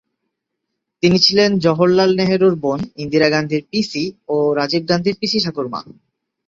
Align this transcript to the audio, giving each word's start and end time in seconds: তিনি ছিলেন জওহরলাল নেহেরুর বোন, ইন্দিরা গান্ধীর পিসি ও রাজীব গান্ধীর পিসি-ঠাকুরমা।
তিনি 1.03 1.17
ছিলেন 1.19 1.49
জওহরলাল 1.63 2.11
নেহেরুর 2.15 2.55
বোন, 2.63 2.79
ইন্দিরা 2.95 3.27
গান্ধীর 3.29 3.63
পিসি 3.71 4.03
ও 4.27 4.55
রাজীব 4.59 4.83
গান্ধীর 4.89 5.15
পিসি-ঠাকুরমা। 5.21 5.79